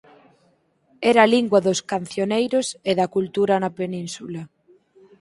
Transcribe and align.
Era 1.11 1.21
a 1.23 1.31
lingua 1.35 1.63
dos 1.67 1.79
"Cancioneiros" 1.91 2.67
e 2.89 2.91
da 2.99 3.11
cultura 3.15 3.55
na 3.63 3.71
península. 3.79 4.41